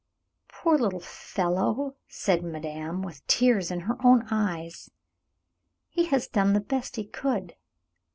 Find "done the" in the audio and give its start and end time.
6.27-6.59